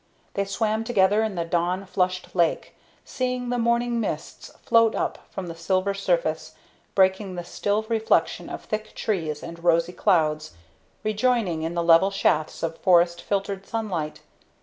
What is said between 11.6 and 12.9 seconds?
in the level shafts of